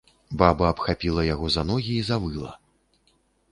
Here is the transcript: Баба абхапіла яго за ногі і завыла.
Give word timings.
Баба 0.41 0.69
абхапіла 0.73 1.25
яго 1.33 1.51
за 1.57 1.65
ногі 1.73 1.93
і 1.99 2.07
завыла. 2.11 2.51